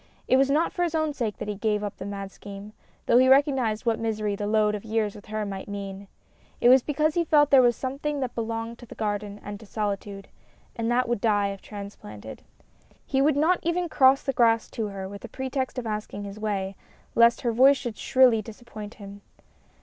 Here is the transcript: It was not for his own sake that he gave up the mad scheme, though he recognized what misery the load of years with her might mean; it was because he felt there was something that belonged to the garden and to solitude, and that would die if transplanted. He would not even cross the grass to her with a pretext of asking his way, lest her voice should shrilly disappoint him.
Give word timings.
It 0.27 0.37
was 0.37 0.49
not 0.49 0.73
for 0.73 0.81
his 0.81 0.95
own 0.95 1.13
sake 1.13 1.37
that 1.37 1.47
he 1.47 1.53
gave 1.53 1.83
up 1.83 1.97
the 1.97 2.07
mad 2.07 2.31
scheme, 2.31 2.73
though 3.05 3.19
he 3.19 3.29
recognized 3.29 3.85
what 3.85 3.99
misery 3.99 4.35
the 4.35 4.47
load 4.47 4.73
of 4.73 4.83
years 4.83 5.13
with 5.13 5.27
her 5.27 5.45
might 5.45 5.67
mean; 5.67 6.07
it 6.59 6.69
was 6.69 6.81
because 6.81 7.13
he 7.13 7.23
felt 7.23 7.51
there 7.51 7.61
was 7.61 7.75
something 7.75 8.19
that 8.19 8.33
belonged 8.33 8.79
to 8.79 8.87
the 8.87 8.95
garden 8.95 9.39
and 9.43 9.59
to 9.59 9.67
solitude, 9.67 10.27
and 10.75 10.89
that 10.89 11.07
would 11.07 11.21
die 11.21 11.49
if 11.49 11.61
transplanted. 11.61 12.41
He 13.05 13.21
would 13.21 13.37
not 13.37 13.59
even 13.61 13.87
cross 13.89 14.23
the 14.23 14.33
grass 14.33 14.71
to 14.71 14.87
her 14.87 15.07
with 15.07 15.23
a 15.23 15.27
pretext 15.29 15.77
of 15.77 15.85
asking 15.85 16.23
his 16.23 16.39
way, 16.39 16.75
lest 17.13 17.41
her 17.41 17.51
voice 17.51 17.77
should 17.77 17.95
shrilly 17.99 18.41
disappoint 18.41 18.95
him. 18.95 19.21